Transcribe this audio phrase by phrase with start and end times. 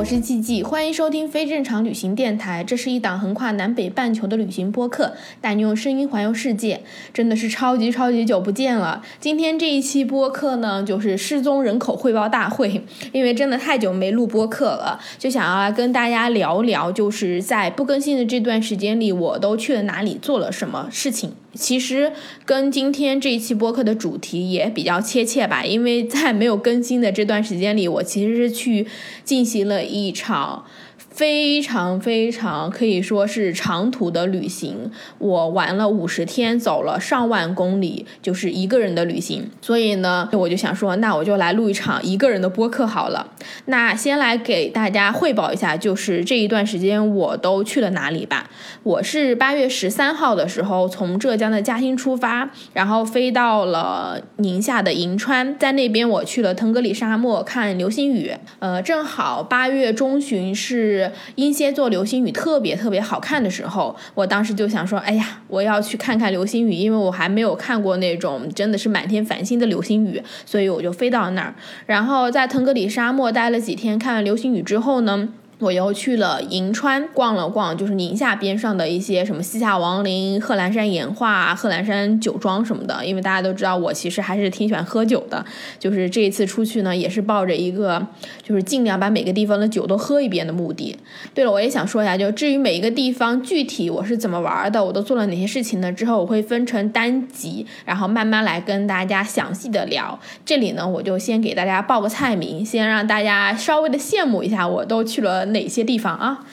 [0.00, 2.64] 我是季季，欢迎收听非正常旅行电台。
[2.64, 6.80] 这是一档横跨南北半球的旅行播客，带你用声音环游世界。
[7.12, 9.02] 真的是超级超级久不见了。
[9.20, 12.82] 今天这一期播客呢，就是失踪人口汇报大会。
[13.12, 21.34] 因为真的太久没录播客了，就想要来跟大家聊聊，就是在不更新的这段时间里，我都去了哪里，做了什么事情。
[21.54, 22.12] 其实
[22.44, 28.86] 跟今天这一期播客的主题也比较切切吧，因为在没有更新的这段时间里，我其实是去
[29.24, 30.64] 进行了一场。
[31.10, 39.50] 非常非常可以说是长途的旅行，我玩了五十天，走了上万公里，就是一个人的旅行。
[39.60, 43.32] 所以呢，我就想说，那我就来录一场一个人的播客好了。
[43.66, 48.48] 那先来给大家汇报一下，就是这一段时间我都去了哪里吧。
[48.84, 58.32] 我是八月十三号的时候从浙江的嘉兴出发，然后飞到了宁夏的银川，在那边我去了腾格里沙漠看流星雨。
[58.60, 61.09] 呃，正好八月中旬是。
[61.34, 71.54] 英蝎座流星雨特别特别好看的时候，我当时就想说，哎呀，我要去看看流星雨，因为我还没有看过那种真的是满天繁星的流星雨，所以我就飞到那儿，
[71.86, 75.28] 然后在腾格里沙漠待了几天，看完流星雨之后呢。
[75.60, 83.04] 我又去了银川逛了逛，就是宁夏边上的一些什么西夏王陵、贺兰山岩画、贺兰山酒庄什么的。
[83.04, 85.44] 因为大家都知道，我其实还是挺喜欢喝酒的。
[85.78, 88.06] 就是这一次出去呢，也是抱着一个
[88.42, 90.96] 就是尽量把每个地方的酒都喝一遍的目的。
[91.34, 95.92] 对了，我也想说一下，就至于每一个地方具体我是怎么玩的，我都做了哪些事情呢？
[95.92, 100.18] 之后我会分成单集，然后慢慢来跟大家详细的聊。
[100.46, 105.49] 这里呢，我就先给大家报个菜名，先让大家稍微的羡慕一下，我都去了。
[105.50, 106.44] 哪些地方啊？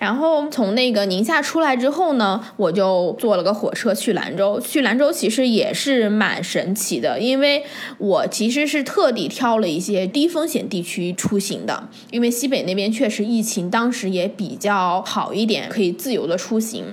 [0.00, 4.60] 然后从那个宁夏出来之后呢，我就坐了个火车去兰州。
[4.60, 7.64] 去兰州其实也是蛮神奇的，因为
[7.98, 16.86] 我其实是特地挑了一些低风险地区出行的，因为西北那边确实疫情当时也比较好一点，可以自由的出行。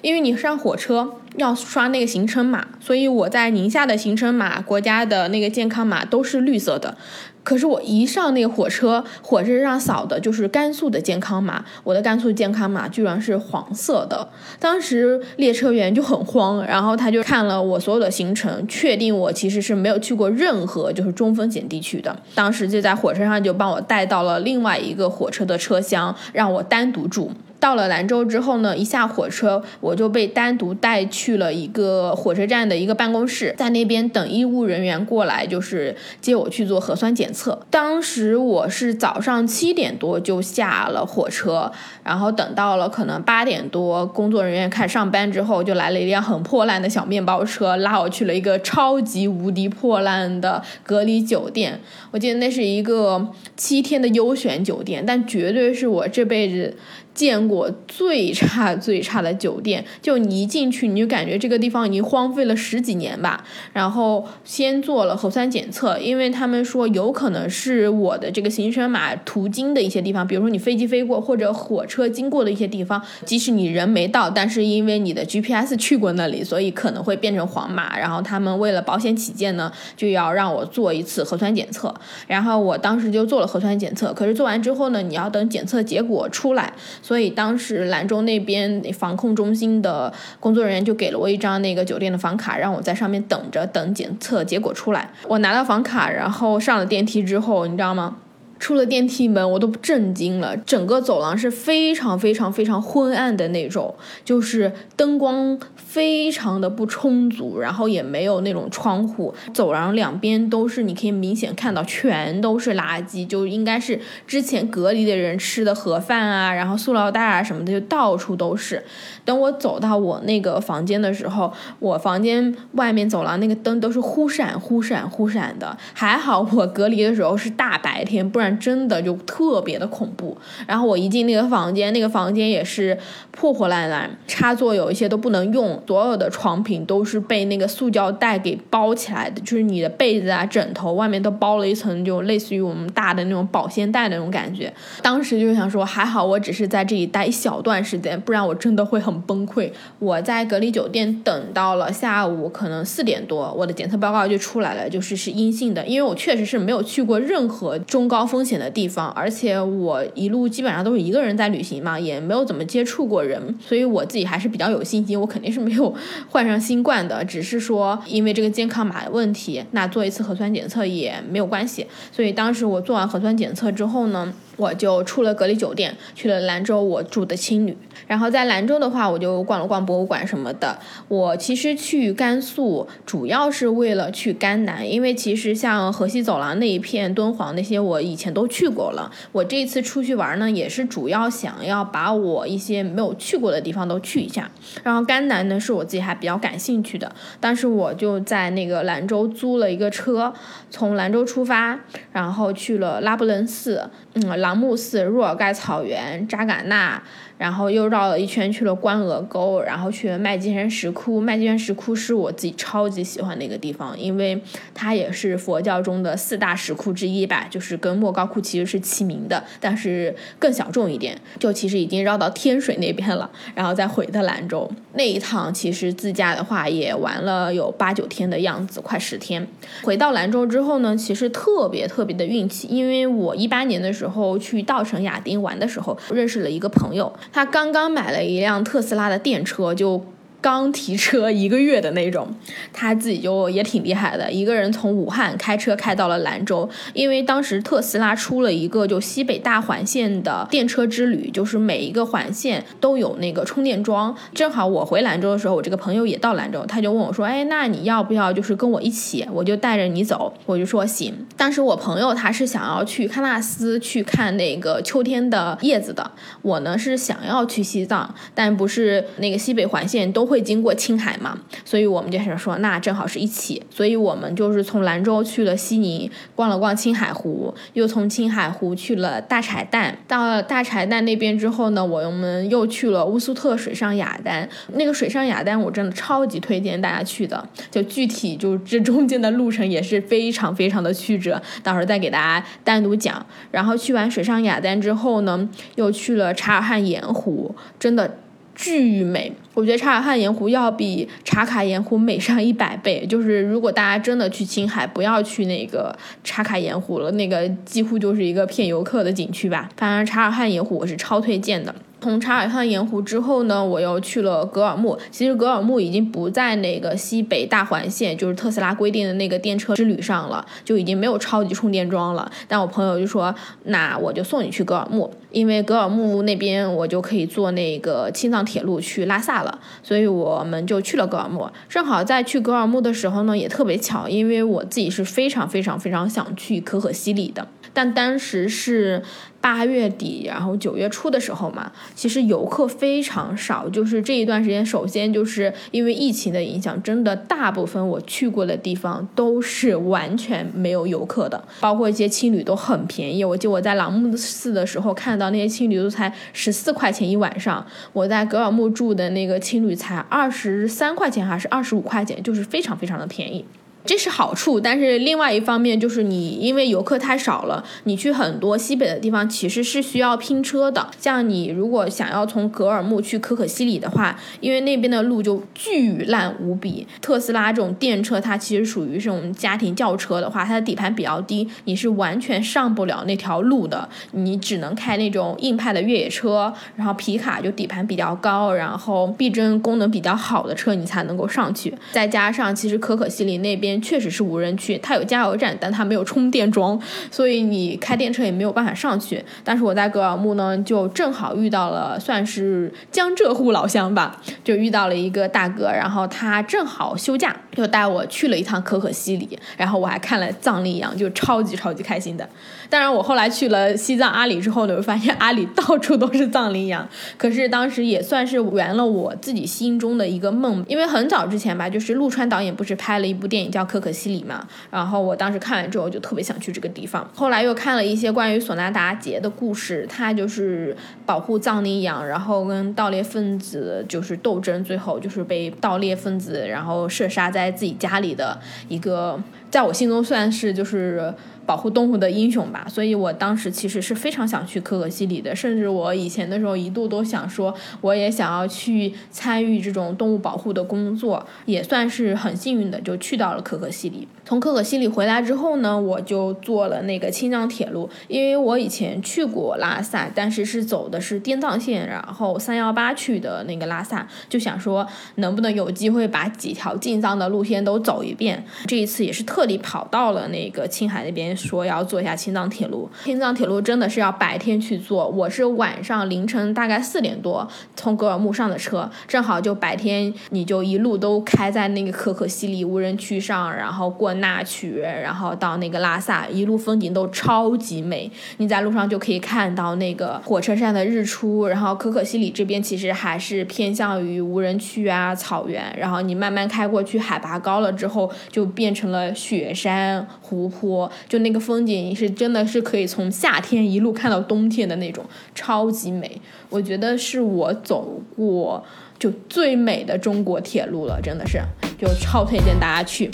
[0.00, 6.96] 因为你上火车要刷那个行程码，所以我在宁夏的行程码、国家的那个健康码都是绿色的。
[7.44, 14.26] 可是我一上那个火车，火车上扫的就是甘肃的健康码，我的甘肃健康码居然是黄色的。
[14.58, 22.16] 当时列车员就很慌，然后他就看了我所有的行程，确定我其实是没有去过任何就是中风险地区的。
[22.34, 27.30] 当时就在火车上就帮我带到了另外一个火车的车厢，让我单独住。
[27.64, 37.58] 到了兰州之后呢，一下火车我就被单独带去了一个火车站的一个办公室，在那边等医务人员过来，就是接我去做核酸检测。
[37.70, 41.72] 当时我是早上七点多就下了火车，
[42.02, 51.80] 然后等到了可能八点多，工作人员开始上班之后，就来了一辆很破烂的小面包车，拉我去了一个超级无敌破烂的隔离酒店。
[52.10, 53.26] 我记得那是一个
[53.56, 56.76] 七天的优选酒店，但绝对是我这辈子。
[57.14, 63.44] 见过最差最差的酒店，就你一进去，你就感觉这个地方已经荒废了十几年吧。
[63.72, 77.96] 然后先做了核酸检测，因为他们说有可能是我的这个行程码途经的一些地方，比如说你飞机飞过或者火车经过的一些地方，即使你人没到，但是因为你的 GPS 去过那里，所以可能会变成黄码。
[77.96, 81.94] 然后他们为了保险起见呢，就要让我做一次核酸检测。
[82.26, 86.72] 然后我当时就做了核酸检测，可是做完之后呢，你要等检测结果出来。
[87.04, 90.10] 所以当时兰州那边防控中心的
[90.40, 95.10] 工作人员就给了我一张那个酒店的房卡，让我在上面等着等检测结果出来。
[95.28, 98.16] 我拿到房卡，然后上了电梯之后，你知道吗？
[98.64, 100.56] 出了电梯门，我都震惊了。
[100.56, 103.94] 整个走廊是非常非常非常昏暗的那种，
[104.24, 109.34] 就是灯光非常的不充足，然后也没有那种窗户。
[109.52, 118.82] 走廊两边都是，你可以明显看到全都是垃圾，就应该是之前隔离的人吃的盒饭啊，然后塑料袋啊什么的，就到处都是。
[119.26, 125.76] 等我走到我那个房间的时候，我房间外面走廊那个灯都是忽闪忽闪忽闪的。
[125.92, 128.53] 还好我隔离的时候是大白天，不然。
[128.58, 130.36] 真的就特别的恐怖。
[130.66, 132.96] 然后我一进那个房间，那个房间也是
[133.30, 144.72] 破破烂烂，插座有一些都不能用，所有的床品都是被那个塑胶袋给包起来的，就是你的被子啊、枕头外面都包了一层，就类似于我们大的那种保鲜袋的那种感觉。
[145.02, 149.70] 当时就想说，还好我只是在这里待一小段时间，不然我真的会很崩溃。
[149.98, 155.84] 我在隔离酒店等到了下午，可能四点多，我的检测报告就出来了，就是是阴性的。
[155.86, 165.94] 因为我确实是没有去过任何中高风险的地方，而且我一路基本上都是一个人在旅行嘛，也没有怎么接触过人，所以我自己还是比较有信心，我肯定是没有
[166.28, 171.86] 患上新冠的，只是说因为这个健康码的问题，那做一次核酸检测也没有关系。
[172.10, 174.32] 所以当时我做完核酸检测之后呢。
[174.56, 177.76] 我就出了隔离酒店，去了兰州我住的青旅。
[178.06, 180.78] 然后在兰州的话，我就逛了逛博物馆什么的。
[181.08, 189.10] 我其实去甘肃主要是为了去甘南，因为其实像河西走廊那一片、敦煌那些，我以前都去过了。
[189.32, 194.50] 我这次出去玩呢，也是主要想要把我一些没有去过的地方都去一下。
[194.82, 197.10] 然后甘南呢，是我自己还比较感兴趣的。
[197.40, 200.34] 当时我就在那个兰州租了一个车，
[200.70, 201.80] 从兰州出发，
[202.12, 203.88] 然后去了拉卜楞寺。
[204.14, 207.02] 嗯，朗木寺、若尔盖草原、扎尕那。
[207.44, 211.20] 然后又绕了一圈去了关鹅沟，然后去了麦积山石窟。
[211.20, 214.40] 麦积山石窟是我自己超级喜欢的一个地方，因为
[214.72, 221.20] 它也是佛教中的四大石窟之一吧，就是跟莫高窟其实是齐名的，但是更小众一点。
[221.38, 229.46] 就其实已经绕到天水那边了，然后再回的兰州那一趟，其实自驾的话也玩了有八九天的样子，快十天。
[229.82, 237.12] 回到兰州之后呢，其实特别特别的运气，因为我一八年的时候去稻城亚丁玩的时候，认识了一个朋友。
[237.34, 240.13] 他刚刚买了一辆特斯拉的电车，就。
[240.44, 242.28] 刚提车一个月的那种，
[242.70, 246.68] 他自己就也挺厉害的，一个人从武汉开车开到了兰州。
[246.92, 254.14] 因为当时特斯拉出了一个就西北大环线的电车之旅，就是每一个环线都有那个充电桩。
[254.34, 259.26] 正好我回兰州的时候，我这个朋友也到兰州，他就问我说：“哎，那你要不要就是跟我一起？
[259.32, 261.26] 我就带着你走。”我就说行。
[261.38, 266.10] 当时我朋友他是想要去喀纳斯去看那个秋天的叶子的，
[266.42, 270.33] 我呢是想要去西藏，但不是那个西北环线都会。
[270.34, 279.94] 会经过青海嘛，所以我们就想说，那正好是一起，所以我们就是从兰州去了西宁，逛了逛青海湖，又从青海湖去了大柴旦。
[280.08, 284.48] 到了大柴旦那边之后呢，我们又去了乌苏特水上雅丹。
[284.72, 293.24] 那个水上雅丹我真的超级推荐大家去的，就具体就这中间的路程也是非常非常的曲折，到时候再给大家单独讲。
[293.52, 298.18] 然后去完水上雅丹之后呢，又去了察尔汗盐湖，真的。
[298.54, 303.04] 巨美，我觉得查尔汗盐湖要比茶卡盐湖美上一百倍。
[303.06, 309.68] 就是如果大家真的去青海，不要去那个茶卡盐湖了，那个几乎就是一个骗游客的景区吧。
[309.76, 311.74] 反正查尔汗盐湖我是超推荐的。
[312.04, 314.98] 从察尔汗盐湖之后呢，我又去了格尔木。
[315.10, 322.30] 其实格尔木已经不在那个西北大环线，就是特斯拉规定的那个电车之旅上了，就已经没有超级充电桩了。
[322.46, 329.58] 但我朋友就说，那我就送你去格尔木，因为格尔木那边我就可以坐那个青藏铁路去拉萨了。
[329.82, 331.48] 所以我们就去了格尔木。
[331.70, 339.02] 正好在去格尔木的时候呢，也特别巧，因为我自己是非常非常非常想去可可西里的，但当时是。
[339.44, 343.68] 八月底，然后九月初的时候嘛，其实游客非常少。
[343.68, 353.22] 就是这一段时间，首先就是因为疫情的影响，真的大部分我去过的地方都是完全没有游客的，包括一些青旅都很便宜。
[353.22, 363.44] 我记得我在朗木寺的时候看到那些青旅都才十四块钱一晚上，我在格尔木住的那个青旅才二十三块钱还是二十五块钱，就是非常非常的便宜。
[363.86, 370.88] 这是好处，但是另外一方面就是你因为游客太少了，你去很多西北的地方其实是需要拼车的。
[370.98, 376.86] 像你如果想要从格尔木去可可西里的话，因为那边的路就巨烂无比。
[377.02, 383.86] 特斯拉这种电车它其实属于这种家庭轿车的话，它的底盘比较低，你是完全上不了那条路的。
[384.12, 391.74] 你只能开那种硬派的越野车，然后皮卡就底盘比较高，然后避震功能比较好的车你才能够上去。
[391.92, 393.73] 再加上其实可可西里那边。
[393.80, 399.22] 确实是无人区，它有加油站，但它没有充电桩，所以你开电车也没有办法上去。
[399.42, 412.28] 但是我在格尔木呢，就正好遇到了算是江浙沪老乡吧，就遇到了一个大哥，然后他正好休假，就带我去了一趟可可西里，然后我还看了藏羚羊，就超级超级开心的。
[412.70, 416.88] 当然，我后来去了西藏阿里之后呢，我发现阿里到处都是藏羚羊，
[417.18, 423.63] 可是当时也算是圆了我自己心中的一个梦，因为很早之前吧，就是陆川导演不是拍了一部电影叫。
[423.64, 424.46] 可可西里嘛。
[424.70, 427.08] 然后我当时看完之后就特别想去这个地方。
[427.14, 439.18] 后来又看了一些关于索纳达杰的故事，他就是保护藏羚羊，然后跟盗猎分子就是斗争，最后就是被盗猎分子然后射杀在自己家里的一个，
[439.54, 441.14] 在我心中算是就是。
[441.46, 454.08] 保护动物的英雄吧，所以我当时其实是非常想去可可西里的，甚至我以前的时候一度都想说，我也想要去参与这种动物保护的工作，也算是很幸运的就去到了可可西里。
[454.24, 468.44] 从可可西里回来之后呢，我就坐了那个青藏铁路，因为我以前去过拉萨，但是是走的是滇藏线，然后三幺八去的那个拉萨，就想说能不能有机会把几条进藏的路线都走一遍。
[468.66, 471.36] 这一次也是特地跑到了那个青海那边。
[471.36, 475.06] 说要坐一下青藏铁路，青藏铁路真的是要白天去坐。
[475.08, 488.08] 我是晚上凌晨大概四点多从格尔木上的车，正好就白天你就一路都开在那个可可西里无人区上，然后过纳曲，然后到那个拉萨，一路风景都超级美。
[488.36, 501.24] 你在路上就可以看到那个火车站的日出，然后可可西里这边其实还是偏向于无人区啊草原，然后你慢慢开过去，海拔高了之后就变成了雪山湖泊，就。
[501.24, 505.02] 那个风景是真的是可以从夏天一路看到冬天的那种，
[505.34, 506.20] 超级美。
[506.50, 508.62] 我觉得是我走过
[508.98, 511.40] 就最美的中国铁路了，真的是，
[511.78, 513.10] 就超推荐大家去。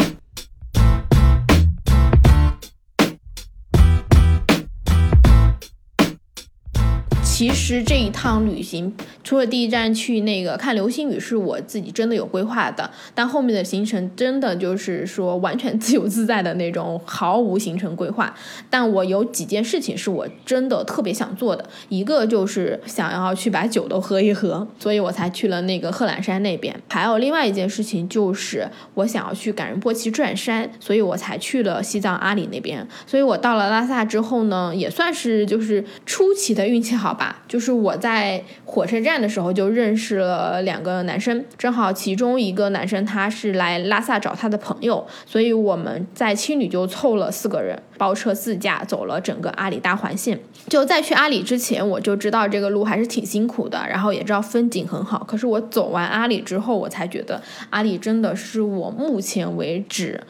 [7.40, 8.94] 其实这一趟旅行，
[9.25, 18.35] 除了第一站去那个看流星雨是我自己真的有规划的，但后面的行程真的就是说完全自由自在的那种，毫无行程规划。
[18.68, 26.78] 但我有几件事情是我真的特别想做的，一个就是想要去把酒都喝一喝，所以我才去了那个贺兰山那边。
[26.90, 32.87] 还有另外一件事情就是我想要去感仁波齐转山，所以我才去了西藏阿里那边。
[33.06, 37.28] 所以我到了拉萨之后呢，也算是就是出奇的运气好吧。
[37.49, 50.38] 就是我在火车站的时候就认识了两个男生，正好其中一个男生他是来拉萨找他的朋友，所以我们在青旅就凑了四个人，包车自驾走了整个阿里大环线。
[50.68, 55.25] 就在去阿里之前，我就知道这个路还是挺辛苦的，然后也知道风景很好。
[55.26, 60.20] 可是我走完阿里之后，我才觉得阿里真的是我目前为止。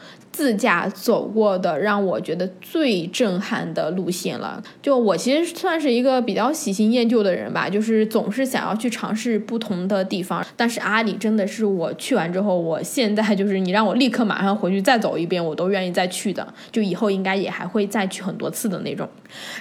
[0.41, 4.59] 自驾走过的让我觉得最震撼的路线了。
[4.81, 10.43] 就我其实算是一个比较喜新厌旧的人吧，就是总是想要去尝试不同的地方。
[10.57, 16.51] 但是阿里真的是我去完之后，我现在就是你让我立刻马上回去再走一遍，我都愿意再去的。
[16.71, 19.07] 就以后应该也还会再去很多次的那种。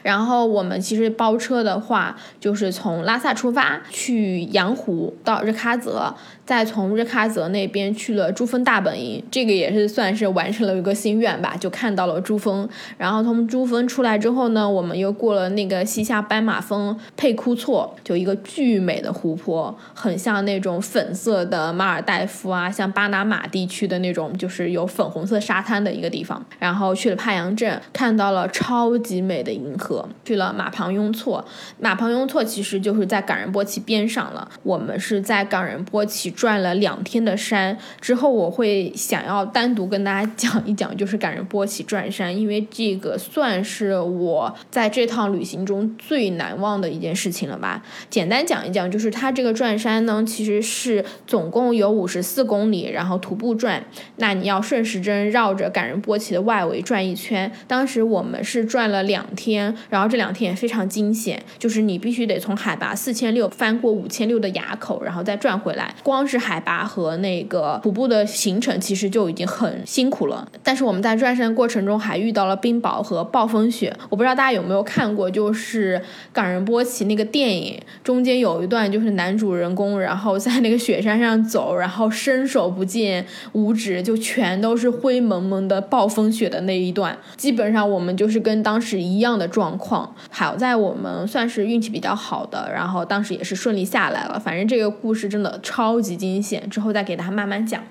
[0.02, 6.14] 然后我们其实包车的话，就是从拉萨出发去羊湖到日喀则。
[6.44, 12.68] 再从日喀则那边去了珠峰大本营，这个也是算是完成了一个心愿吧，就看到了珠峰。
[12.98, 26.44] 然后从珠峰出来之后呢，我们又过了那个西夏斑马峰佩库措，就一个巨美的湖泊，很像那种粉色的马尔代夫啊，像巴拿马地区的那种，就是有粉红色沙滩的一个地方。
[26.58, 30.08] 然后去了帕阳镇，看到了超级美的银河。
[30.24, 31.44] 去了马旁雍措，
[31.78, 34.50] 马旁雍措其实就是在冈仁波齐边上了。
[34.62, 36.30] 我们是在冈仁波齐。
[36.40, 47.84] 转了两天的山之后，我会想要单独跟大家讲一讲，就是冈仁波齐转山，因为这个算是我在这趟旅行中最难忘的一件事情了吧。
[48.08, 53.84] 简单讲一讲，就是它这个转山呢，其实是总共有五十四公里，然后徒步转。
[54.16, 57.50] 那你要顺时针绕着冈仁波齐的外围转一圈。
[57.66, 66.26] 当时我们是转了两天，天然后这两天也非常惊险，就是你必须得从海拔四千六翻过五千六的垭口，然后再转回来，光。
[66.30, 70.46] 是海拔和那个徒步的行程，其实就已经很辛苦了。
[70.62, 73.92] 但是我们在转山过程中还遇到了冰雹和暴风雪。
[74.08, 75.98] 我不知道大家有没有看过，就是
[76.32, 87.18] 《冈仁波齐》那个电影，中间有一段就是男主人公然后在那个雪山上走，然后伸手不见五指，就全都是灰蒙蒙的暴风雪的那一段。
[87.36, 90.14] 基本上我们就是跟当时一样的状况。
[90.30, 94.38] 好在我们算是运气比较好的，然后当时也是顺利下来了。
[94.38, 96.20] 反正这个故事真的超级。
[96.20, 97.82] 惊险之后再给他慢慢讲。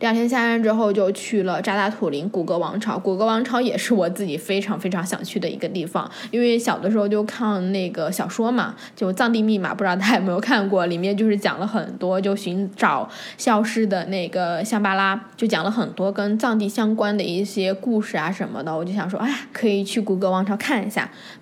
[0.00, 2.98] 第二天下山之后就去了扎达土林古格王朝。
[2.98, 10.86] 古格王朝也是我自己非常非常想去的一个地方，因为小的时候就看那个小说嘛，就《藏地密码》，不知道大家有没有看过？
[10.86, 13.06] 里面就是讲了很多，就寻找
[13.36, 18.74] 消失的那个香巴拉，就讲了很多跟藏地相关的一些故事啊什么的。
[18.74, 19.18] 我就想说。
[19.20, 20.93] 哎呀，可以去古格王朝看一下。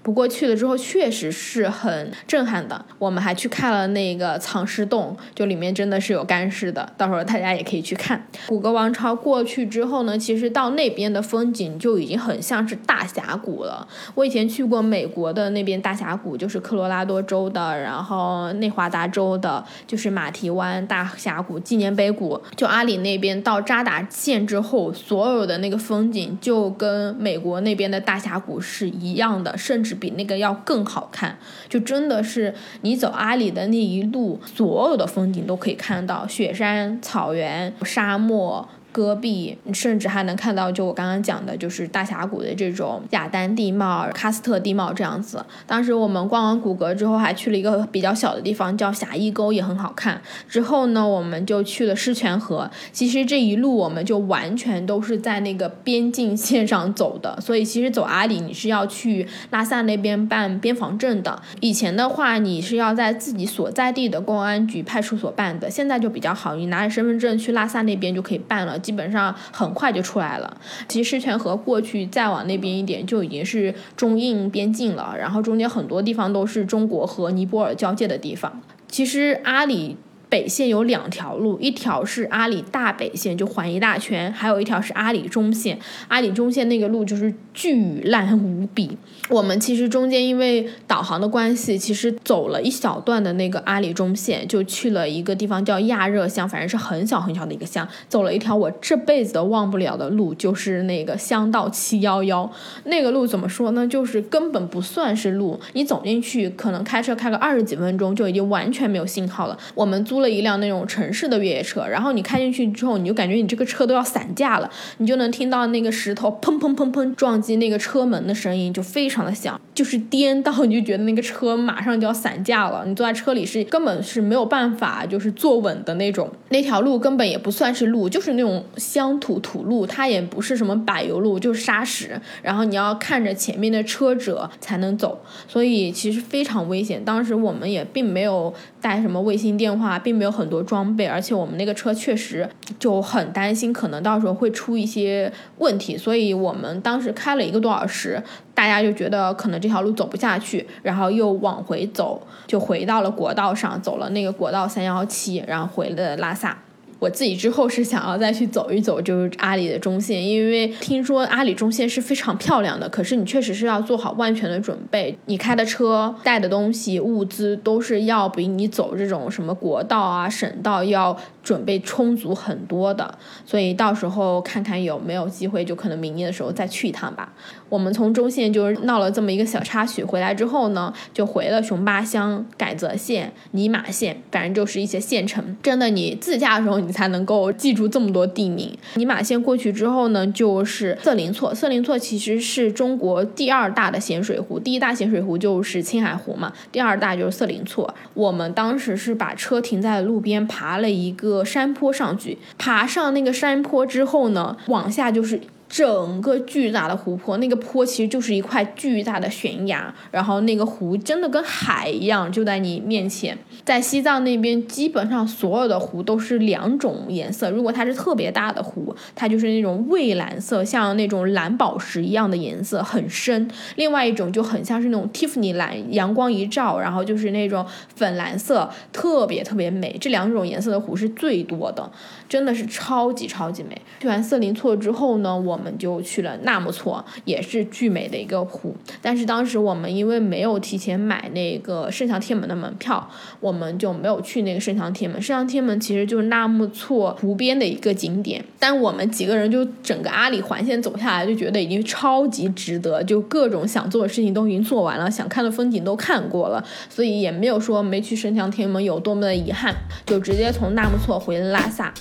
[0.02, 2.84] 不过去了之后确实是很震撼的。
[2.98, 8.26] 我们还去看了那个藏尸洞，就里面真的是有干尸的，到时候大家也可以去看。
[8.46, 13.86] 古格王朝过去之后呢，其实到那边的风景就已经很像是大峡谷了。
[14.14, 31.38] 我以前去过美国的那边大峡谷，就是科罗拉多州的，然后内华达州的，就是马蹄湾大峡谷纪念碑谷，就阿里那边到扎达县之后，所有的那个风景就跟美国那边的大峡谷是一样甚至比那个要更好看。
[31.68, 38.68] 就真的是你走阿里的那一路，所有的风景都可以看到，雪山、草原、沙漠。
[38.92, 45.44] 戈壁，甚至还能看到，就我刚刚讲的，就是大峡谷的这种雅丹地貌、喀斯特地貌这样子。
[45.66, 50.20] 当时我们逛完古格之后，还去了一个比较小的地方，叫狭义沟，也很好看。
[50.46, 52.70] 之后呢，我们就去了狮泉河。
[52.92, 61.40] 其实这一路我们就完全都是在那个边境线上走的，所以其实走阿里，你是要去拉萨那边办边防证的。
[61.60, 68.78] 以前的话，你是要在自己所在地的公安局派出所办的，现在就比较好，你拿着身份证去拉萨那边就可以办了。
[68.82, 70.56] 基本上很快就出来了。
[70.88, 78.60] 其实狮泉河过去再往那边一点就已经是中印边境了，然后中间很多地方都是中国和尼泊尔交界的地方。
[78.88, 79.96] 其实阿里。
[80.32, 85.78] 北线有两条路，一条是阿里大北线，就环一大圈；还有一条是阿里中线。
[86.08, 88.96] 阿里中线那个路就是巨烂无比。
[89.28, 97.86] 我们其实中间因为导航的关系，其实走了一小段的那个阿里中线，就去了一个地方叫亚热乡，反正是很小很小的一个乡。
[98.08, 102.50] 走了一条我这辈子都忘不了的路，就是那个乡道七幺幺。
[102.84, 103.86] 那个路怎么说呢？
[103.86, 109.58] 就是根本不算是路，你走进去可能开车开个二十几分钟就已经完全没有信号了。
[109.74, 110.21] 我们租。
[110.22, 126.30] 了一辆那种城市的越野车，然后你开进去之后，你就感觉你这个车都要散架了，你就能听到那个石头砰砰砰砰撞击那个车门的声音，就非常的响，就是颠到你就觉得那个车马上就要散架了，你坐在车里是根本是没有办法就是坐稳的那种。
[126.50, 137.04] 那条路根本也不算是路，就是那种乡土土路，它也不是什么柏油路，就是沙石，然后你要看着前面的车辙才能走，所以其实非常危险。
[137.04, 140.11] 当时我们也并没有带什么卫星电话，并。
[140.12, 142.46] 并没有很多装备，而且我们那个车确实
[142.78, 148.22] 就很担心，可能到时候会出一些问题，所以我们当时开了一个多小时，
[148.54, 156.58] 大家就觉得可能这条路走不下去，然后又往回走，就回到了国道上，走了那个国道三幺七，然后回了拉萨。
[157.02, 162.88] 我自己之后是想要再去走一走，就是阿里的中线，因为听说阿里中线是非常漂亮的。
[162.88, 173.18] 可是你确实是要做好万全的准备，你开的车、带的东西、物资都是要比你走这种什么国道啊、省道要准备充足很多的。
[173.44, 177.32] 所以到时候看看有没有机会，就可能明年的时候再去一趟吧。
[177.68, 185.56] 我们从中线就是闹了这么一个小插曲，回来之后呢，就回了熊巴乡、改则县、尼玛县，反正就是一些县城。
[185.62, 186.92] 真的，你自驾的时候你。
[186.92, 188.70] 才能够记住这么多地名。
[188.96, 191.54] 尼玛县过去之后呢，就是色林措。
[191.54, 197.94] 色林措其实是中国第二大的咸水湖，第一大咸水湖就是青海湖嘛，第二大就是色林措。
[198.12, 202.36] 我们当时是把车停在路边，爬了一个山坡上去。
[202.58, 205.40] 爬上那个山坡之后呢，往下就是。
[205.72, 213.38] 整个巨大的湖泊，那个坡其实就是一块巨大的悬崖，然后那个湖真的跟海一样，就在你面前。
[213.64, 217.50] 在西藏那边，基本上所有的湖都是两种颜色。
[217.50, 227.64] 如果它是特别大的湖，它就是那种蔚蓝色，像那种蓝宝石一样的颜色，很深；另外一种就很像是那种蒂芙尼蓝，阳光一照，然后就是那种
[227.96, 229.96] 粉蓝色，特别特别美。
[229.98, 231.90] 这两种颜色的湖是最多的，
[232.28, 233.80] 真的是超级超级美。
[234.00, 235.58] 去完色林措之后呢，我。
[235.62, 238.74] 我们就去了纳木错，也是巨美的一个湖。
[239.00, 245.22] 但是当时我们因为没有提前买那个圣象天门的门票，我们就没有去那个圣象天门。
[245.22, 259.72] 圣象天门其实就是纳木错湖边的一个景点，但我们几个人就整个阿里环线走下来，就觉得已经超级值得，就各种想做的事情都已经做完了，想看的风景都看过了，所以也没有说没去圣象天门有多么的遗憾，
[260.04, 261.94] 就直接从纳木错回了拉萨。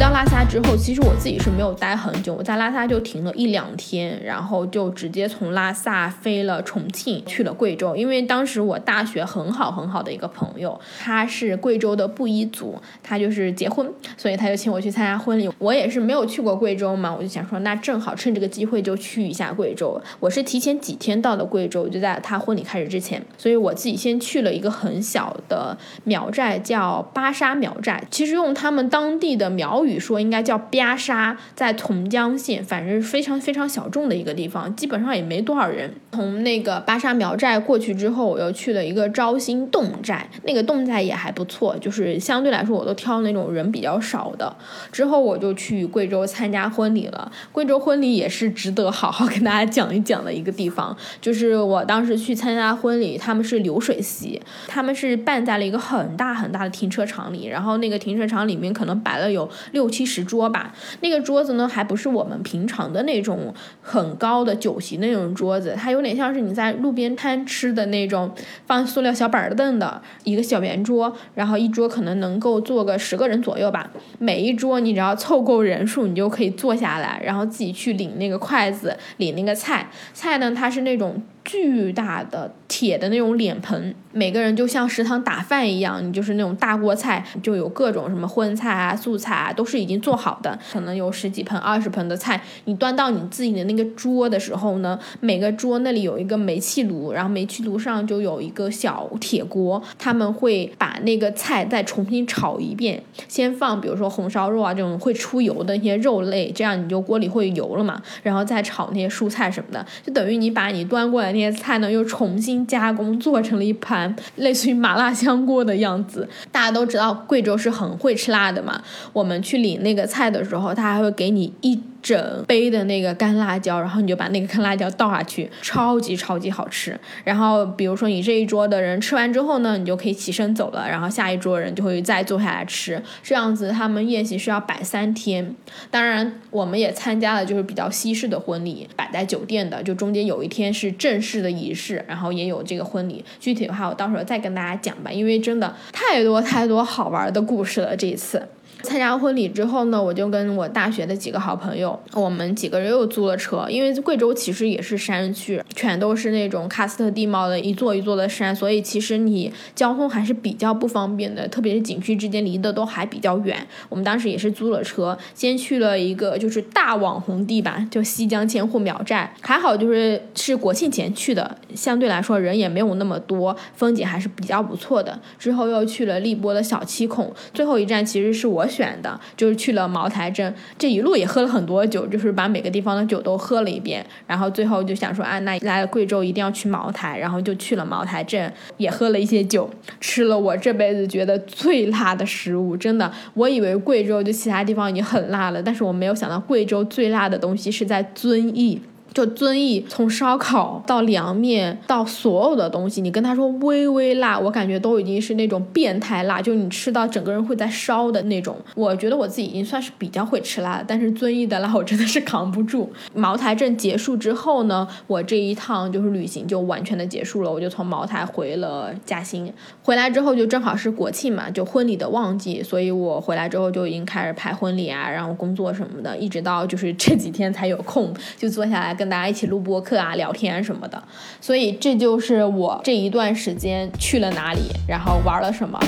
[0.00, 7.94] 到到拉萨之后，其实我自己是没有待很久，我在拉萨就停了一两天，然后就直接从拉萨飞了重庆，去了贵州。
[7.94, 15.50] 因为当时我大学很好很好的一个朋友，他是贵州的布依族，他就是结婚，所以他就请我去参加婚礼。
[15.58, 20.00] 我也是没有去过贵州嘛，我就想说，那正好趁这个机会就去一下贵州。
[20.20, 28.02] 我是提前几天到的贵州，就在他婚礼开始之前，所以我自己先去了一个很小的苗寨，叫巴沙苗寨。
[28.10, 35.92] 其实用他们当地的苗语语说，应该叫巴沙，在同江县，反正非常非常小众的一个地方，基本上也没多少人。
[36.12, 44.54] 从那个巴沙苗寨过去之后，我又去了一个招兴侗寨，那个侗寨也还不错，就是相对来说我都挑那种人比较少的。
[44.92, 50.96] 之后我就去贵州参加婚礼了，贵州婚礼也是值得好好跟大家讲一讲的一个地方。
[51.20, 68.30] 就是我当时去参加婚礼，他们是流水席，他们是办在了一个很大很大的停车场里，然后那个停车场里面可能摆了有六七十桌吧，那个桌子呢还不是我们平常的那种很高的酒席那种桌子，它有点像是你在路边摊吃的那种
[68.66, 81.22] 放塑料小板凳的一个小圆桌，然后一桌可能能够坐个十个人左右吧，每一桌你只要凑够人数，你就可以坐下来，然后自己去领那个筷子，领那个菜，菜呢它是那种。
[81.48, 92.38] 巨大的铁的那种脸盆，每个人就像食堂打饭一样，你就是那种大锅菜，就有各种什么荤菜啊、素菜啊，都是已经做好的，可能有十几盆、二十盆的菜。
[92.66, 111.37] 你端到你自己的那个桌的时候呢，每个桌那里有一个煤气炉，然后煤气炉上就有一个小铁锅，他们会把那个菜再重新炒一遍，先放比如说红烧肉啊这种会出油的一些肉类，这样你就锅里会油了嘛，然后再炒那些蔬菜什么的，就等于你把你端过来。
[111.38, 116.28] 些菜呢，又重新加工做成了一盘类似于麻辣香锅的样子。
[116.50, 121.80] 大家都知道贵州是很会吃辣的嘛，我们去领那个菜的时候，他还会给你一。
[122.02, 126.98] 整杯的那个干辣椒，然后你就把那个干辣椒倒下去， 超级超级好吃。
[127.24, 133.02] 然后比如说你这一桌的人吃完之后呢，你就可以起身走了，然后下一桌人就会再坐下来吃。
[133.22, 135.54] 这样子他们宴席是要摆三天。
[135.90, 143.24] 当然我们也参加了就是比较西式的婚礼，摆在酒店的，就中间有一天是正式的仪式，然后也有这个婚礼。
[143.40, 148.46] 具体的话我到时候再跟大家讲吧，因为真的太多太多好玩的故事了这一次。
[148.82, 163.66] 参加婚礼之后呢，我就跟我大学的几个好朋友，我们几个人又租了车，因为贵州其实也是山区，全都是那种喀斯特地貌的一座一座的山，所以其实你交通还是比较不方便的，特别是景区之间离得都还比较远。
[163.88, 175.20] 我们当时也是租了车，先去了一个就是大网红地吧，就西江千户苗寨，还好就是是国庆前去的，相对来说人也没有那么多，风景还是比较不错的。
[175.36, 178.67] 之后又去了荔波的小七孔，最后一站其实是我。
[178.68, 189.68] 选的就是去了茅台镇，这一路也喝了很多酒，就是把每个地方的酒都喝了一遍，然后最后就想说，啊，那来了贵州一定要去茅台，然后就去了茅台镇，也喝了一些酒，
[190.00, 198.80] 吃了我这辈子觉得最辣的食物，真的，我以为贵州就其他地方已经很辣了，但是我没有想到贵州最辣的东西是在遵义。
[199.12, 208.56] 就遵义，从烧烤到凉面到所有的东西，你跟他说微微辣，我感觉都已经是那种变态辣，就你吃到整个人会在烧的那种。
[208.74, 212.92] 我觉得我自己已经算是比较会吃辣，但是遵义的辣我真的是扛不住。
[213.14, 219.50] 茅台镇结束之后呢，我这一趟就是旅行就完全的结束了，我就从茅台回了嘉兴。
[219.82, 228.94] 回来之后就正好是国庆嘛，就婚礼的旺季，所以我回来之后就已经开始拍婚礼啊，然后工作什么的，一直到就是这几天才有空就坐下来。
[228.98, 231.02] 跟大家一起录播客啊、聊天什么的，
[231.40, 235.78] 所以这就是我这一段时间去了哪里，然后玩了什么。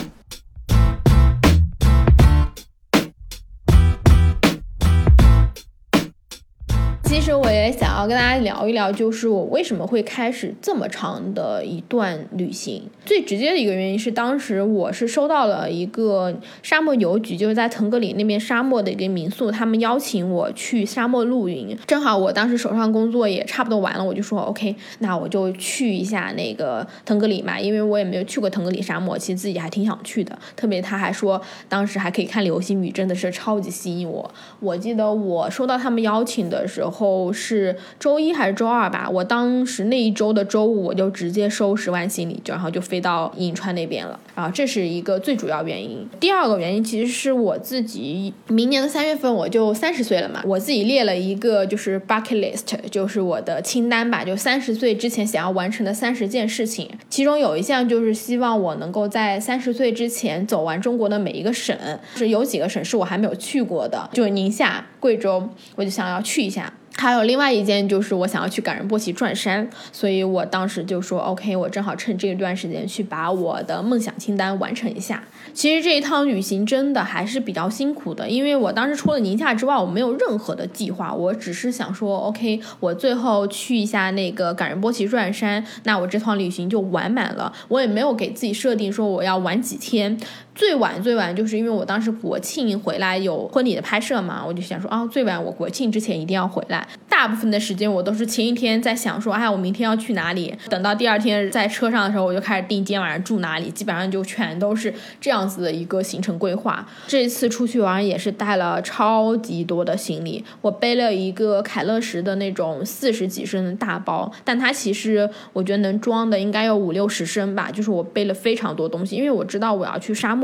[7.20, 12.82] 其实我也想要跟大家聊一聊，就是我为什么会开始这么长的一段旅行。
[13.04, 21.76] 最直接的一个原因是，当时我是收到了一个沙漠邮局，就是在腾格里那边沙漠的一个民宿，他们邀请我去沙漠露营。
[21.86, 30.38] 正好我当时手上工作也差不多完了，我就说 OK，那我就去一下那个腾格里嘛，因为我也没有去过腾格里沙漠，其实自己还挺想去的。
[30.56, 34.32] 特别他还说当时还可以看流星雨，真的是超级吸引我。
[34.60, 37.10] 我记得我收到他们邀请的时候。
[37.20, 44.18] 候是周一还是周二吧，我当时那一周的周五我就直接收拾完行李，就然后就飞到银川那边了。
[44.34, 46.08] 啊，这是一个最主要原因。
[46.18, 56.88] 第二个原因其实是我自己，明年的三月份我就三十岁了嘛，我自己列了一个就是 bucket list，就是我的清单吧，就三十岁之前想要完成的三十件事情。
[57.10, 61.76] 其中有一项就是希望我能够在三十岁之前走完中国的每一个省，
[62.14, 66.72] 是有几个省是我还没有去过的，就是宁夏、贵州，我就想要去一下。
[67.00, 75.22] 还有另外一件就是我想要去感人波齐转山，所以我当时就说 OK，我正好趁这一段时间去把我的梦想清单完成一下。
[75.54, 87.50] 其实这一趟旅行真的还是比较辛苦的，因为我当时除了宁夏之外，我没有任何的计划，我只是想说 OK，我最后去一下那个感人波齐转山，那我这趟旅行就完满了。
[87.68, 90.18] 我也没有给自己设定说我要玩几天。
[90.54, 96.86] 最晚最晚就是因为我当时国庆回来有婚礼的拍摄嘛，我就想说啊，最晚我国庆之前一定要回来。
[97.08, 100.54] 大部分的时间我都是前一天在想说，哎，我明天要去哪里。
[100.68, 106.86] 等到第二天在车上的时候，我就开始定今天晚上住哪里，基本上就全都是这样子的一个行程规划。
[107.06, 120.39] 这次出去玩也是带了超级多的行李，我背了一个凯乐石的那种四十几升的大包，但它其实我觉得能装的应该有五六十升吧，就是我背了非常多东西，因为我知道我要去沙漠。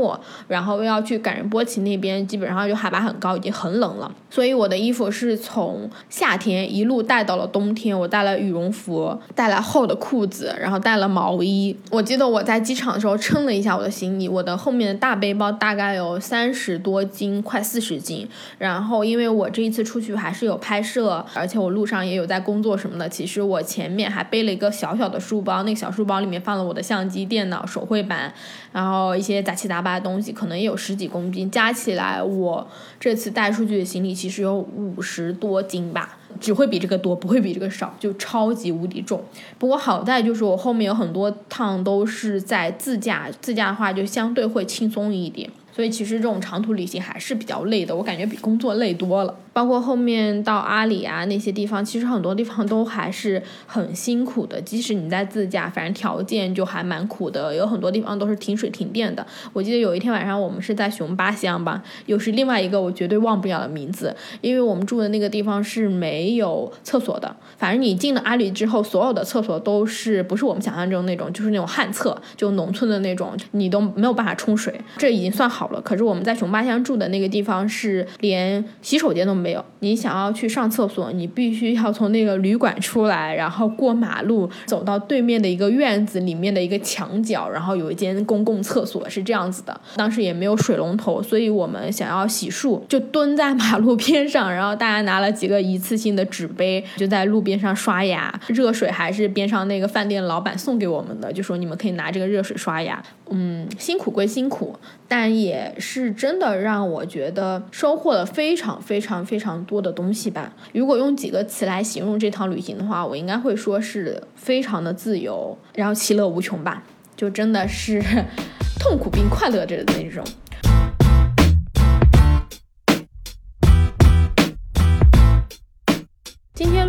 [0.47, 4.11] 然后又要去感人波奇那边，基本上就海拔很高，已经很冷了。
[4.29, 7.97] 所以我的衣服是从夏天一路带到了冬天。
[7.97, 11.75] 我带了羽绒服，带了厚的裤子，然后带了毛衣。
[11.89, 18.27] 我记得我在机场的时候称了一下我的行李，我的后面的大背包大概有三十多斤，快四十斤。
[18.57, 28.33] 然后因为我这一次出去还是有拍摄，而且我路上也有在工作什么的，其实我前面还背了一个小小的书包，那个小书包里面放了我的相机、电脑、手绘板，
[28.73, 30.31] 然后一些杂七杂八的东西。
[30.31, 32.67] 可能也有十几公斤，加起来我
[32.99, 39.23] 这次带出去的行李其实有五十多斤吧，只会比这个多，不会比这个少，就超级无敌重。
[39.57, 45.49] 不过好在就是我后面有很多趟都是在自驾，自驾的话就相对会轻松一点。
[45.75, 49.35] 所以其实这种长途旅行还是比较累的，我感觉比工作累多了。
[49.57, 54.61] 包括后面到阿里啊那些地方，其实很多地方都还是很辛苦的。
[54.61, 59.25] 即使你在自驾，反正条件就还蛮苦的，有很多地方都是停水停电的。
[59.53, 67.35] 我记得有一天晚上我们是在熊巴乡吧，又是另外一个我绝对忘不了的名字，因为我们住的那个地方是没有厕所的。
[67.57, 74.79] 反正你进了阿里之后，所有的厕所都是不是我们想象中那种，就是那种旱厕，就农村的那种，你都没有办法冲水。
[74.97, 75.81] 这已经算好了。
[75.81, 79.46] 可是我们在熊巴乡住的那个地方是连洗手间都没。
[79.47, 89.79] 没有，你想要去上厕所，你必须要从那个旅馆出来，然后过马路，走到对面的一个院子里面的一个墙角，然后有一间公共厕所，是这样子的。
[89.95, 98.37] 当时也没有水龙头，所以我们想要洗漱，就蹲在马路边上，然后大家拿了几个一次性的纸杯，就在路边上刷牙。
[98.47, 103.01] 热水还是边上那个饭店老板送给我们的，就说你们可以拿这个热水刷牙。
[103.29, 104.75] 嗯，辛苦归辛苦，
[105.07, 109.36] 但也是真的让我觉得收获了非常非常非。
[109.37, 110.51] 非常多的东西吧。
[110.73, 116.81] 如果用几个词来形容这趟旅行的话，我应该会说是非常的自由，然后其乐无穷吧。
[117.15, 118.01] 就真的是
[118.81, 120.25] 痛苦并快乐着的那种。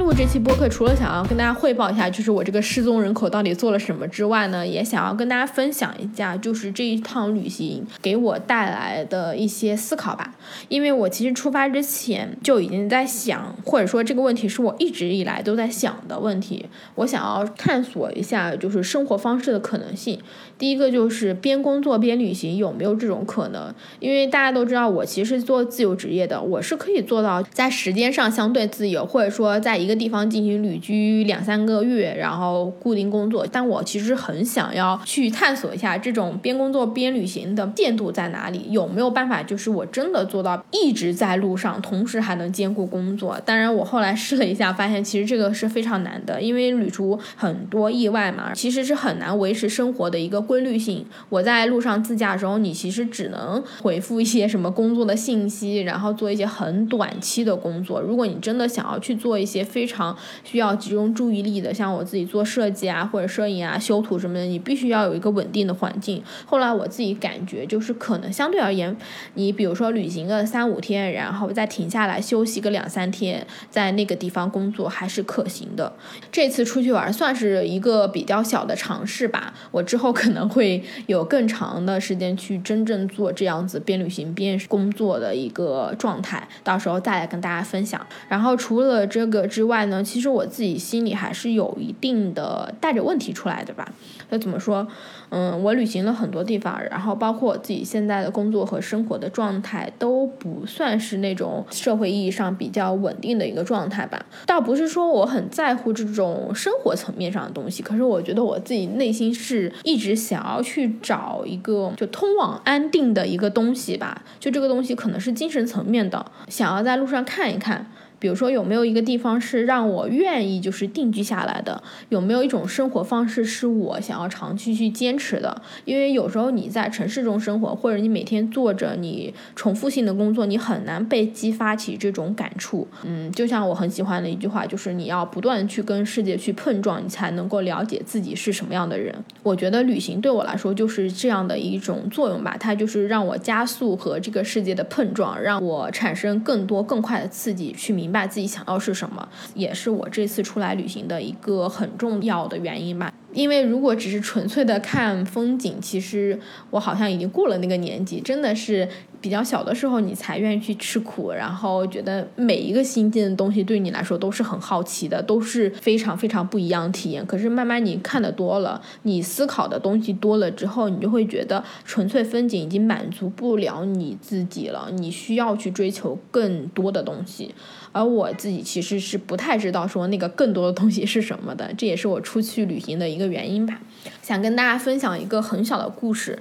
[0.09, 10.35] 录这期播客，除了想要跟大家汇报一下，就是我这个失踪人口到底做了什么之外呢，也想要跟大家分享一下，就是这一趟旅行给我带来的一些思考吧。
[10.71, 16.65] 因为我其实出发之前就已经在想，或者说这个问题是我一直以来都在想的问题。
[16.95, 20.19] 我想要探索一下，就是生活方式的可能性。
[20.57, 23.73] 第一个就是边工作边旅行有没有这种可能？
[24.01, 29.59] 因为大家都知道，我其实做自由职业的，我是可以做到在时间上相对自由，或者说。
[29.59, 33.47] 在一个地方进行旅居两三个月，然后固定工作。
[33.51, 43.39] 但我其实很想要去探索一下这种边工作边旅行的限度在哪里，有没有办法就是我真的做到一直在路上，同时还能兼顾工作。
[43.45, 51.05] 当然，我后来试了一下，发现其实这个是非常难的，因为旅途很多意外嘛，其实是很难维持生活的一个规律性。
[51.29, 58.01] 我在路上自驾的时候，你其实只能回复一些什么工作的信息，然后做一些很短期的工作。
[58.01, 66.23] 如果你真的想要去做一些非常需要集中注意力的，像我自己做设计啊，或者摄影啊、修图什么的，你必须要有一个稳定的环境。
[66.45, 68.95] 后来我自己感觉，就是可能相对而言，
[69.35, 75.91] 你比如说旅行个三五天，然后再停下来休息个两三天，在那个地方工作还是可行的。
[76.31, 79.55] 这次出去玩算是一个比较小的尝试吧。
[79.71, 88.05] 我之后可能会有更长的时间去真正做这样子边旅行边工作的一个状态，到时候再来跟大家分享。
[88.29, 89.29] 然后除了这个。
[89.29, 93.87] 个之外其实我自己心里还是有一定的带着问题出来的吧。
[94.31, 94.87] 那怎么说？
[95.31, 104.25] 嗯，我旅行了很多地方，然后包括我自己现在的工作和生活的状态都不算是那种社会意义上比较稳定的一个状态吧。
[104.47, 114.23] 倒不是说我很在乎这种生活层面上的东西，可是我觉得我自己内心是一直想要去找一个就通往安定的一个东西吧。
[114.41, 117.91] 就这个东西可能是精神层面的，想要在路上看一看。
[118.19, 121.81] 比如说有没有一个地方是让我愿意就是定居下来的？
[122.09, 125.63] 有没有一种生活方式是我想要长期去坚持的？
[125.85, 132.89] 因为有时候你在城市中生活，或者你每天做着你重复性的工作，你很难被激发起这种感触。
[133.05, 139.15] 嗯，就像我很喜欢的一句话，就是你要不断去跟世界去碰撞，你才能够了解自己是什么样的人。
[139.45, 148.08] 我觉得旅行对我来说就是这样的一种作用吧，它就是让我加速和这个世界的碰撞，让我产生更多更快的刺激，去明。
[148.09, 153.13] 明白自己想要是什么，也是我这次出来旅行的一个很重要的原因吧。
[153.33, 156.39] 因为如果只是纯粹的看风景，其实
[156.71, 158.89] 我好像已经过了那个年纪，真的是
[159.21, 167.25] 比较小的时候，你才愿意去吃苦，然后觉得每一个新鲜的东西对你来说都是很好奇的，都是非常非常不一样的体验。
[167.27, 177.55] 可是慢慢你看的多了，你思考的东西多了之后，你就会觉得纯粹风景已经满足不了你自己了，你需要去追求更多的东西。
[177.91, 183.81] 而我自己其实是不太知道说那个更多的东西是什么的，这也是我出去旅行的一一个原因吧。
[184.23, 186.39] 想跟大家分享一个很小的故事，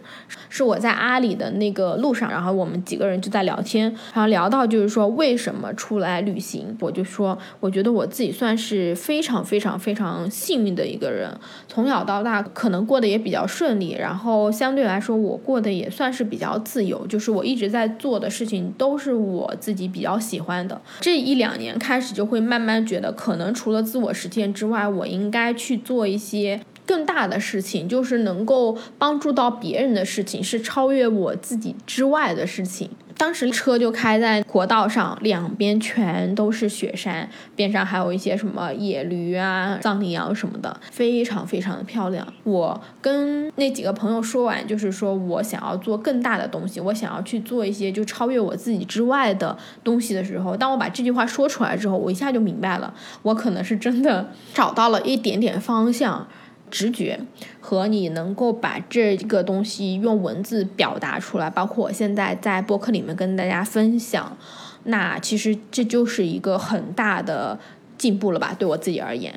[0.47, 11.35] 是我在阿里的那个路上，然后我们几个人就在聊天，然后聊到就是说为什么出来旅行，我就说我觉得我自己算是非常非常非常幸运的一个人，
[11.67, 20.79] 从小到大可能过得也比较顺利，然后相对来说我过得也算是比较自由，就是我一直在做的事情都是我自己比较喜欢的。
[21.01, 26.61] 这一两年开始就会慢慢觉得，可能除了自我实现之外，我应该去做一些。
[26.87, 32.89] 更大的事情就是能够帮助到别人的事情，是超越我自己之外的事情。
[33.17, 42.25] 当时车就开在国道上，两边全都是雪山，边上还有一些什么野驴啊、藏羚羊什么的，非常非常的漂亮。
[42.43, 56.27] 我跟那几个朋友说完，就是说我想要做更大的东西，我想要去做一些就超越我自己之外的东西的时候，当我把这句话说出来之后，我一下就明白了，我可能是真的找到了一点点方向。
[56.69, 57.19] 直觉
[57.59, 64.37] 和你能够把这个东西用文字表达出来，包括我现在在播客里面跟大家分享，
[64.83, 67.59] 那其实这就是一个很大的
[67.97, 68.55] 进步了吧？
[68.57, 69.33] 对我自己而言，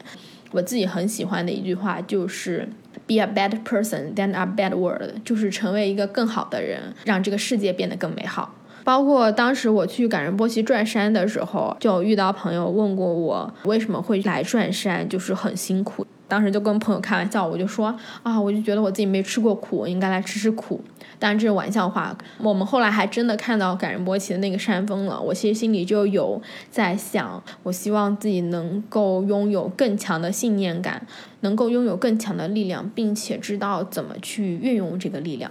[0.52, 2.68] 我自己很喜欢的一句话就是
[3.06, 8.54] “Be a bad person than a bad world”，就是成为一个更好的人，让这个世界变得更美好。
[8.82, 16.06] 包括当时我去赶仁波齐转山的时候，就遇到朋友问过我为什么会来转山，就是很辛苦。
[16.30, 20.80] 当时就跟朋友开玩笑，我就说啊，我就觉得我自己没吃过苦，应该来吃吃苦。
[21.18, 22.16] 当然这是玩笑话。
[22.38, 26.40] 我们后来还真的看到感人波齐的那个山峰了，我其实心里就有
[26.70, 31.04] 在想，我希望自己能够拥有更强的信念感，
[31.40, 35.50] 能够拥有更强的力量，并且知道怎么去运用这个力量。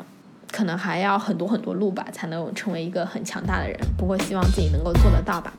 [0.52, 3.78] 可能还要很多很多路吧，才能成为一个很强大的人。
[3.96, 5.54] 不过希望自己能够做得到吧。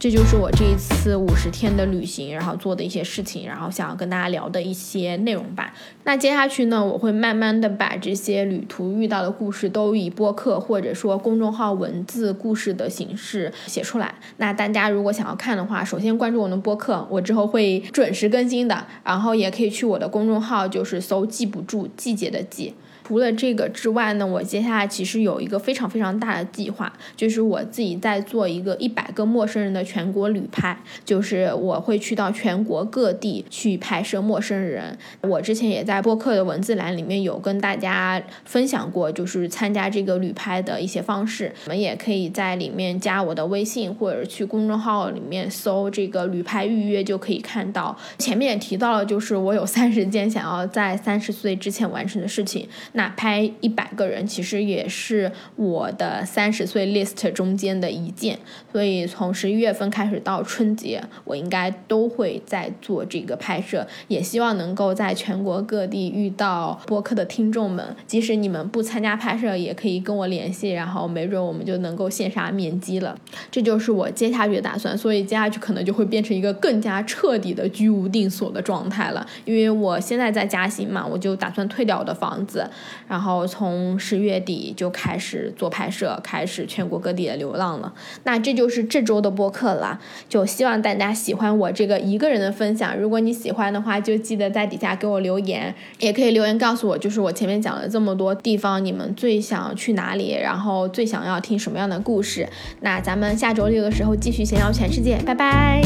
[0.00, 5.74] 这就是我这一次五十天的旅行，然后做的一些事情，然后想要跟大家聊的一些内容吧。
[6.04, 14.14] 那接下去呢，我会慢慢的把这些旅途遇到的故事都以播客或者说公众号文字故事的形式写出来。
[14.38, 18.86] 那大家如果想要看的话，首先关注我的播客，我之后会准时更新的。
[19.04, 22.72] 然后也可以去我的公众号，就是搜“记不住季节”的季。
[23.10, 34.96] 除了这个之外呢，我接下来其实有一个非常非常大的计划，就是我自己在做一个一百个陌生人的全国旅拍，就是我会去到全国各地去拍摄陌生人。
[35.22, 41.52] 我之前也在播客的文字栏里面有跟大家分享过，就是参加这个旅拍的一些方式。
[41.64, 47.98] 你们也可以在里面加我的微信，或者去公众号里面搜这个旅拍预约，就可以看到。
[48.18, 52.68] 前面也提到了，就是我有三十件想要在三十岁之前完成的事情。
[53.00, 58.38] 那拍一百个人，其实也是我的三十岁 list 中间的一件，
[58.70, 73.18] 所以从十一月份开始到春节，我应该都会在做这个拍摄，也希望能够在全国各地遇到播客的听众们，即使你们不参加拍摄，也可以跟我联系，然后没准我们就能够线下面基了。
[73.50, 82.68] 这就是我接下去的打算，所以接下去可能就会变成一个更加彻底的居无定所的状态了，因为我现在在嘉兴嘛，我就打算退掉我的房子。
[83.08, 87.92] 然后从十月底就开始做拍摄，开始全国各地的流浪了。
[88.24, 92.96] 那这就是这周的播客了，就希望大家喜欢我这个一个人的分享。
[92.96, 102.48] 如果你喜欢的话，就记得在底下给我留言，也可以留言告诉我，就是我前面讲了这么多地方，你们最想去哪里，然后最想要听什么样的故事。
[102.80, 105.82] 那咱们下周六的时候继续闲聊全世界，拜拜。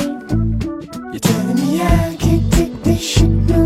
[1.13, 3.64] You're telling me I can't take this shit no